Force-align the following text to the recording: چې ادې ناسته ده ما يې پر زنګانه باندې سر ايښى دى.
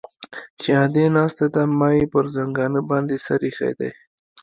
چې 0.61 0.69
ادې 0.83 1.05
ناسته 1.15 1.45
ده 1.53 1.63
ما 1.79 1.89
يې 1.97 2.05
پر 2.13 2.25
زنګانه 2.35 2.81
باندې 2.89 3.15
سر 3.25 3.39
ايښى 3.47 3.71
دى. 3.79 3.91